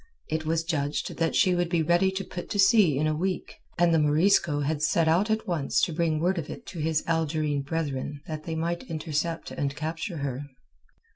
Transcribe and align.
It 0.29 0.47
was 0.47 0.63
judged 0.63 1.17
that 1.17 1.35
she 1.35 1.53
would 1.53 1.69
be 1.69 1.83
ready 1.83 2.09
to 2.09 2.23
put 2.25 2.49
to 2.49 2.57
sea 2.57 2.97
in 2.97 3.05
a 3.05 3.13
week, 3.15 3.57
and 3.77 3.93
the 3.93 3.99
Morisco 3.99 4.61
had 4.61 4.81
set 4.81 5.07
out 5.07 5.29
at 5.29 5.47
once 5.47 5.79
to 5.83 5.93
bring 5.93 6.19
word 6.19 6.39
of 6.39 6.49
it 6.49 6.65
to 6.73 6.79
his 6.79 7.03
Algerine 7.05 7.61
brethren 7.61 8.19
that 8.25 8.45
they 8.45 8.55
might 8.55 8.89
intercept 8.89 9.51
and 9.51 9.75
capture 9.75 10.17
her. 10.17 10.41